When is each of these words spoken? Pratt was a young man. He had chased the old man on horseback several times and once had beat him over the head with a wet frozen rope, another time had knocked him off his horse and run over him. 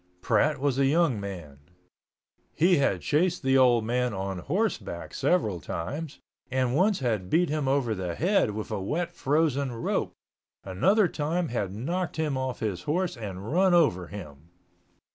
Pratt 0.21 0.59
was 0.59 0.79
a 0.79 0.87
young 0.87 1.19
man. 1.19 1.59
He 2.55 2.77
had 2.77 3.01
chased 3.01 3.43
the 3.43 3.55
old 3.55 3.85
man 3.85 4.15
on 4.15 4.39
horseback 4.39 5.13
several 5.13 5.59
times 5.59 6.17
and 6.49 6.75
once 6.75 7.01
had 7.01 7.29
beat 7.29 7.49
him 7.49 7.67
over 7.67 7.93
the 7.93 8.15
head 8.15 8.49
with 8.55 8.71
a 8.71 8.81
wet 8.81 9.11
frozen 9.11 9.71
rope, 9.71 10.13
another 10.63 11.07
time 11.07 11.49
had 11.49 11.71
knocked 11.71 12.17
him 12.17 12.35
off 12.35 12.61
his 12.61 12.81
horse 12.89 13.15
and 13.15 13.51
run 13.53 13.75
over 13.75 14.07
him. 14.07 14.49